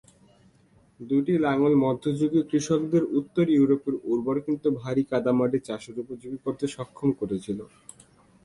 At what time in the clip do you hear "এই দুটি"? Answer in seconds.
0.99-1.33